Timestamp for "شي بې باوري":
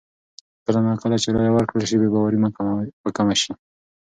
1.89-2.37